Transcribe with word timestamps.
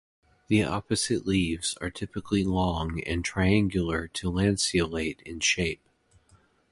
The 0.47 0.63
opposite 0.63 1.27
leaves 1.27 1.77
are 1.79 1.91
typically 1.91 2.43
long 2.43 3.01
and 3.03 3.23
triangular 3.23 4.07
to 4.07 4.31
lanceolate 4.31 5.21
in 5.27 5.41
shape. 5.41 5.87